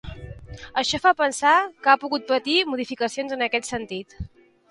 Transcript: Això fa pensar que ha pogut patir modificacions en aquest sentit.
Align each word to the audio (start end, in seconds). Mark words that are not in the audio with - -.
Això 0.81 0.99
fa 1.03 1.09
pensar 1.19 1.51
que 1.83 1.91
ha 1.93 2.01
pogut 2.05 2.25
patir 2.31 2.57
modificacions 2.71 3.35
en 3.37 3.47
aquest 3.49 3.71
sentit. 3.75 4.19